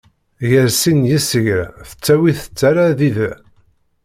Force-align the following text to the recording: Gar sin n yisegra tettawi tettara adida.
Gar 0.49 0.69
sin 0.81 0.97
n 1.01 1.07
yisegra 1.11 1.65
tettawi 1.89 2.31
tettara 2.41 2.81
adida. 2.91 3.31